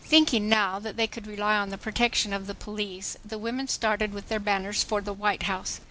Thinking 0.03 0.49
now 0.49 0.79
that 0.79 0.97
they 0.97 1.05
could 1.05 1.27
rely 1.27 1.55
on 1.55 1.69
the 1.69 1.77
protection 1.77 2.33
of 2.33 2.47
the 2.47 2.55
police, 2.55 3.17
the 3.23 3.37
women 3.37 3.67
started 3.67 4.13
with 4.15 4.29
their 4.29 4.39
banners 4.39 4.81
for 4.83 4.99
the 4.99 5.13
White 5.13 5.43
House. 5.43 5.79